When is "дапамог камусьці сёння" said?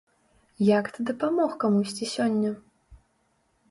1.11-2.59